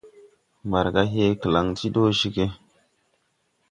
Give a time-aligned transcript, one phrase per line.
[0.67, 2.35] Mbargà hee klaŋ ti dɔ ceg.